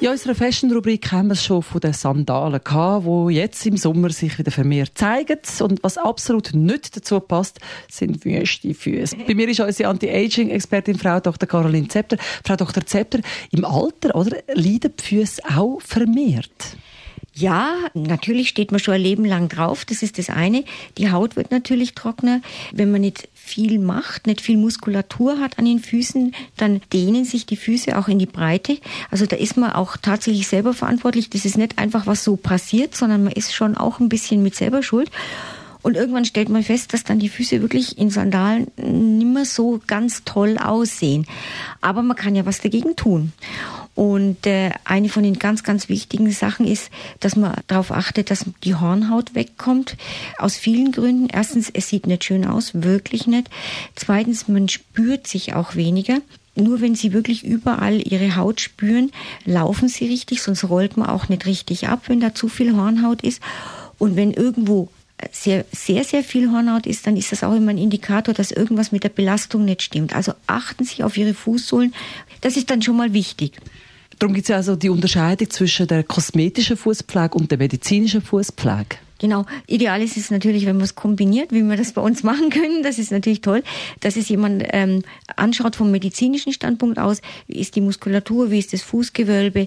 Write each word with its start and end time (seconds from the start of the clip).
in 0.00 0.08
unserer 0.08 0.34
Fashion-Rubrik 0.34 1.10
haben 1.10 1.28
wir 1.28 1.32
es 1.32 1.44
schon 1.44 1.62
von 1.62 1.80
den 1.80 1.92
Sandalen 1.92 2.60
gehabt, 2.62 3.04
die 3.06 3.34
jetzt 3.34 3.66
im 3.66 3.76
Sommer 3.76 4.10
sich 4.10 4.38
wieder 4.38 4.50
vermehrt 4.50 4.92
zeigen. 4.94 5.38
Und 5.60 5.82
was 5.82 5.98
absolut 5.98 6.54
nicht 6.54 6.96
dazu 6.96 7.18
passt, 7.20 7.58
sind 7.90 8.24
wüste 8.24 8.74
Füße. 8.74 9.16
Bei 9.26 9.34
mir 9.34 9.48
ist 9.48 9.60
unsere 9.60 9.88
Anti-Aging-Expertin 9.90 10.98
Frau 10.98 11.18
Dr. 11.18 11.48
Caroline 11.48 11.88
Zepter. 11.88 12.16
Frau 12.44 12.56
Dr. 12.56 12.86
Zepter, 12.86 13.20
im 13.50 13.64
Alter 13.64 14.14
oder, 14.14 14.36
leiden 14.54 14.92
die 14.98 15.02
Füße 15.02 15.42
auch 15.56 15.80
vermehrt? 15.80 16.76
Ja, 17.38 17.72
natürlich 17.94 18.48
steht 18.48 18.72
man 18.72 18.80
schon 18.80 18.94
ein 18.94 19.00
Leben 19.00 19.24
lang 19.24 19.48
drauf. 19.48 19.84
Das 19.84 20.02
ist 20.02 20.18
das 20.18 20.28
eine. 20.28 20.64
Die 20.96 21.12
Haut 21.12 21.36
wird 21.36 21.52
natürlich 21.52 21.94
trockener. 21.94 22.40
Wenn 22.72 22.90
man 22.90 23.00
nicht 23.00 23.28
viel 23.32 23.78
macht, 23.78 24.26
nicht 24.26 24.40
viel 24.40 24.56
Muskulatur 24.56 25.38
hat 25.38 25.56
an 25.56 25.64
den 25.64 25.78
Füßen, 25.78 26.34
dann 26.56 26.80
dehnen 26.92 27.24
sich 27.24 27.46
die 27.46 27.56
Füße 27.56 27.96
auch 27.96 28.08
in 28.08 28.18
die 28.18 28.26
Breite. 28.26 28.78
Also 29.12 29.24
da 29.24 29.36
ist 29.36 29.56
man 29.56 29.70
auch 29.70 29.96
tatsächlich 29.96 30.48
selber 30.48 30.74
verantwortlich. 30.74 31.30
Das 31.30 31.44
ist 31.44 31.56
nicht 31.56 31.78
einfach 31.78 32.08
was 32.08 32.24
so 32.24 32.34
passiert, 32.34 32.96
sondern 32.96 33.22
man 33.22 33.32
ist 33.32 33.54
schon 33.54 33.76
auch 33.76 34.00
ein 34.00 34.08
bisschen 34.08 34.42
mit 34.42 34.56
selber 34.56 34.82
schuld. 34.82 35.08
Und 35.82 35.96
irgendwann 35.96 36.24
stellt 36.24 36.48
man 36.48 36.64
fest, 36.64 36.92
dass 36.92 37.04
dann 37.04 37.20
die 37.20 37.28
Füße 37.28 37.62
wirklich 37.62 37.98
in 37.98 38.10
Sandalen 38.10 38.66
nimmer 38.76 39.44
so 39.44 39.80
ganz 39.86 40.24
toll 40.24 40.58
aussehen. 40.58 41.24
Aber 41.80 42.02
man 42.02 42.16
kann 42.16 42.34
ja 42.34 42.44
was 42.46 42.60
dagegen 42.60 42.96
tun. 42.96 43.32
Und 43.98 44.46
äh, 44.46 44.70
eine 44.84 45.08
von 45.08 45.24
den 45.24 45.40
ganz, 45.40 45.64
ganz 45.64 45.88
wichtigen 45.88 46.30
Sachen 46.30 46.68
ist, 46.68 46.88
dass 47.18 47.34
man 47.34 47.56
darauf 47.66 47.90
achtet, 47.90 48.30
dass 48.30 48.44
die 48.62 48.76
Hornhaut 48.76 49.34
wegkommt. 49.34 49.96
Aus 50.38 50.56
vielen 50.56 50.92
Gründen. 50.92 51.26
Erstens, 51.32 51.68
es 51.68 51.88
sieht 51.88 52.06
nicht 52.06 52.22
schön 52.22 52.46
aus, 52.46 52.70
wirklich 52.74 53.26
nicht. 53.26 53.50
Zweitens, 53.96 54.46
man 54.46 54.68
spürt 54.68 55.26
sich 55.26 55.54
auch 55.54 55.74
weniger. 55.74 56.18
Nur 56.54 56.80
wenn 56.80 56.94
Sie 56.94 57.12
wirklich 57.12 57.44
überall 57.44 58.00
Ihre 58.00 58.36
Haut 58.36 58.60
spüren, 58.60 59.10
laufen 59.44 59.88
Sie 59.88 60.06
richtig, 60.06 60.42
sonst 60.42 60.68
rollt 60.68 60.96
man 60.96 61.08
auch 61.08 61.28
nicht 61.28 61.44
richtig 61.44 61.88
ab, 61.88 62.02
wenn 62.06 62.20
da 62.20 62.32
zu 62.32 62.48
viel 62.48 62.76
Hornhaut 62.76 63.22
ist. 63.22 63.42
Und 63.98 64.14
wenn 64.14 64.32
irgendwo 64.32 64.90
sehr, 65.32 65.64
sehr, 65.72 66.04
sehr 66.04 66.22
viel 66.22 66.52
Hornhaut 66.52 66.86
ist, 66.86 67.04
dann 67.08 67.16
ist 67.16 67.32
das 67.32 67.42
auch 67.42 67.56
immer 67.56 67.70
ein 67.70 67.78
Indikator, 67.78 68.32
dass 68.32 68.52
irgendwas 68.52 68.92
mit 68.92 69.02
der 69.02 69.08
Belastung 69.08 69.64
nicht 69.64 69.82
stimmt. 69.82 70.14
Also 70.14 70.34
achten 70.46 70.84
Sie 70.84 71.02
auf 71.02 71.16
Ihre 71.16 71.34
Fußsohlen. 71.34 71.92
Das 72.42 72.56
ist 72.56 72.70
dann 72.70 72.80
schon 72.80 72.96
mal 72.96 73.12
wichtig. 73.12 73.54
Darum 74.18 74.34
gibt 74.34 74.44
es 74.44 74.48
ja 74.48 74.56
also 74.56 74.74
die 74.76 74.88
Unterscheidung 74.88 75.50
zwischen 75.50 75.86
der 75.86 76.02
kosmetischen 76.02 76.76
Fußpflege 76.76 77.34
und 77.34 77.50
der 77.50 77.58
medizinischen 77.58 78.22
Fußpflege. 78.22 78.96
Genau. 79.18 79.46
Ideal 79.66 80.00
ist 80.00 80.16
es 80.16 80.30
natürlich, 80.30 80.64
wenn 80.64 80.76
man 80.76 80.84
es 80.84 80.94
kombiniert, 80.94 81.52
wie 81.52 81.62
wir 81.62 81.76
das 81.76 81.92
bei 81.92 82.00
uns 82.00 82.22
machen 82.22 82.50
können. 82.50 82.82
Das 82.84 82.98
ist 82.98 83.10
natürlich 83.10 83.40
toll, 83.40 83.64
dass 84.00 84.16
es 84.16 84.28
jemand 84.28 84.62
ähm, 84.70 85.02
anschaut 85.36 85.74
vom 85.74 85.90
medizinischen 85.90 86.52
Standpunkt 86.52 86.98
aus. 86.98 87.20
Wie 87.48 87.58
ist 87.58 87.74
die 87.74 87.80
Muskulatur? 87.80 88.50
Wie 88.50 88.58
ist 88.60 88.72
das 88.72 88.82
Fußgewölbe? 88.82 89.66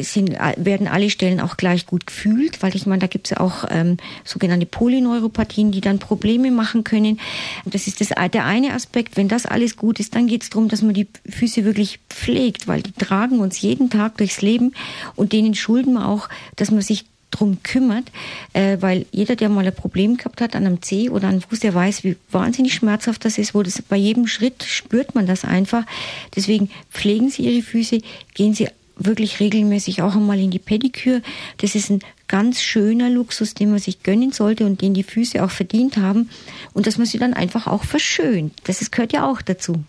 Sind, 0.00 0.34
äh, 0.34 0.54
werden 0.56 0.88
alle 0.88 1.08
Stellen 1.08 1.40
auch 1.40 1.56
gleich 1.56 1.86
gut 1.86 2.06
gefühlt? 2.06 2.62
Weil 2.62 2.76
ich 2.76 2.86
meine, 2.86 3.00
da 3.00 3.06
gibt 3.06 3.28
es 3.28 3.30
ja 3.30 3.40
auch 3.40 3.64
ähm, 3.70 3.96
sogenannte 4.24 4.66
Polyneuropathien, 4.66 5.72
die 5.72 5.80
dann 5.80 5.98
Probleme 5.98 6.50
machen 6.50 6.84
können. 6.84 7.18
Das 7.64 7.86
ist 7.86 8.00
das, 8.02 8.08
der 8.08 8.44
eine 8.44 8.74
Aspekt. 8.74 9.16
Wenn 9.16 9.28
das 9.28 9.46
alles 9.46 9.76
gut 9.76 10.00
ist, 10.00 10.14
dann 10.14 10.26
geht 10.26 10.42
es 10.42 10.50
darum, 10.50 10.68
dass 10.68 10.82
man 10.82 10.92
die 10.92 11.08
Füße 11.28 11.64
wirklich 11.64 11.98
pflegt, 12.10 12.68
weil 12.68 12.82
die 12.82 12.92
tragen 12.92 13.40
uns 13.40 13.60
jeden 13.62 13.88
Tag 13.88 14.18
durchs 14.18 14.42
Leben 14.42 14.74
und 15.16 15.32
denen 15.32 15.54
schulden 15.54 15.94
wir 15.94 16.08
auch, 16.08 16.28
dass 16.56 16.70
man 16.70 16.82
sich 16.82 17.06
drum 17.32 17.62
kümmert, 17.62 18.04
äh, 18.52 18.76
weil 18.80 19.06
jeder, 19.10 19.34
der 19.34 19.48
mal 19.48 19.66
ein 19.66 19.74
Problem 19.74 20.16
gehabt 20.16 20.40
hat 20.40 20.54
an 20.54 20.66
einem 20.66 20.82
Zeh 20.82 21.10
oder 21.10 21.24
an 21.24 21.34
einem 21.34 21.42
Fuß, 21.42 21.60
der 21.60 21.74
weiß, 21.74 22.04
wie 22.04 22.16
wahnsinnig 22.30 22.74
schmerzhaft 22.74 23.24
das 23.24 23.38
ist, 23.38 23.54
wo 23.54 23.62
das 23.62 23.82
bei 23.82 23.96
jedem 23.96 24.26
Schritt 24.28 24.62
spürt 24.62 25.14
man 25.14 25.26
das 25.26 25.44
einfach. 25.44 25.84
Deswegen 26.36 26.70
pflegen 26.90 27.30
Sie 27.30 27.42
Ihre 27.42 27.62
Füße, 27.62 28.00
gehen 28.34 28.54
Sie 28.54 28.68
wirklich 28.96 29.40
regelmäßig 29.40 30.02
auch 30.02 30.14
einmal 30.14 30.38
in 30.38 30.50
die 30.50 30.58
Pediküre. 30.58 31.22
Das 31.58 31.74
ist 31.74 31.90
ein 31.90 32.00
ganz 32.28 32.62
schöner 32.62 33.10
Luxus, 33.10 33.54
den 33.54 33.70
man 33.70 33.78
sich 33.78 34.02
gönnen 34.02 34.32
sollte 34.32 34.64
und 34.64 34.80
den 34.80 34.94
die 34.94 35.02
Füße 35.02 35.42
auch 35.42 35.50
verdient 35.50 35.96
haben 35.96 36.30
und 36.72 36.86
dass 36.86 36.98
man 36.98 37.06
sie 37.06 37.18
dann 37.18 37.34
einfach 37.34 37.66
auch 37.66 37.84
verschönt. 37.84 38.54
Das 38.64 38.80
ist, 38.80 38.92
gehört 38.92 39.12
ja 39.12 39.28
auch 39.28 39.42
dazu. 39.42 39.84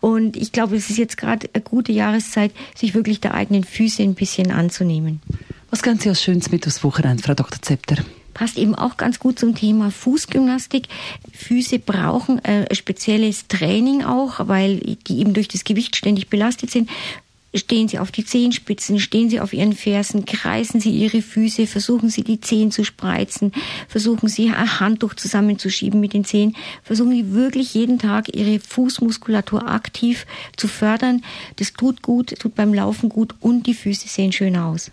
Und 0.00 0.36
ich 0.36 0.52
glaube, 0.52 0.76
es 0.76 0.90
ist 0.90 0.98
jetzt 0.98 1.16
gerade 1.16 1.48
eine 1.52 1.62
gute 1.62 1.92
Jahreszeit, 1.92 2.52
sich 2.74 2.94
wirklich 2.94 3.20
der 3.20 3.34
eigenen 3.34 3.64
Füße 3.64 4.02
ein 4.02 4.14
bisschen 4.14 4.50
anzunehmen. 4.50 5.20
Was 5.70 5.82
ganz 5.82 6.02
Sie 6.02 6.14
Schönes 6.14 6.50
mit 6.50 6.66
aufs 6.66 6.82
Wochenende, 6.82 7.22
Frau 7.22 7.34
Dr. 7.34 7.60
Zepter? 7.60 7.96
passt 8.38 8.56
eben 8.56 8.76
auch 8.76 8.96
ganz 8.96 9.18
gut 9.18 9.36
zum 9.36 9.56
Thema 9.56 9.90
Fußgymnastik. 9.90 10.86
Füße 11.32 11.80
brauchen 11.80 12.38
äh, 12.44 12.72
spezielles 12.72 13.48
Training 13.48 14.04
auch, 14.04 14.46
weil 14.46 14.76
die 14.78 15.18
eben 15.18 15.34
durch 15.34 15.48
das 15.48 15.64
Gewicht 15.64 15.96
ständig 15.96 16.28
belastet 16.28 16.70
sind. 16.70 16.88
Stehen 17.52 17.88
Sie 17.88 17.98
auf 17.98 18.12
die 18.12 18.24
Zehenspitzen, 18.24 19.00
stehen 19.00 19.28
Sie 19.28 19.40
auf 19.40 19.52
Ihren 19.52 19.72
Fersen, 19.72 20.24
kreisen 20.24 20.80
Sie 20.80 20.90
Ihre 20.90 21.20
Füße, 21.20 21.66
versuchen 21.66 22.10
Sie 22.10 22.22
die 22.22 22.40
Zehen 22.40 22.70
zu 22.70 22.84
spreizen, 22.84 23.52
versuchen 23.88 24.28
Sie 24.28 24.50
ein 24.50 24.78
Handtuch 24.78 25.14
zusammenzuschieben 25.14 25.98
mit 25.98 26.12
den 26.12 26.24
Zehen, 26.24 26.54
versuchen 26.84 27.10
Sie 27.10 27.32
wirklich 27.32 27.74
jeden 27.74 27.98
Tag 27.98 28.36
Ihre 28.36 28.60
Fußmuskulatur 28.60 29.66
aktiv 29.66 30.26
zu 30.56 30.68
fördern. 30.68 31.24
Das 31.56 31.72
tut 31.72 32.02
gut, 32.02 32.38
tut 32.38 32.54
beim 32.54 32.72
Laufen 32.72 33.08
gut 33.08 33.34
und 33.40 33.66
die 33.66 33.74
Füße 33.74 34.06
sehen 34.06 34.30
schön 34.30 34.56
aus. 34.56 34.92